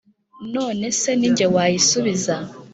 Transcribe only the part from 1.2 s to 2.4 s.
jye wayisubiza,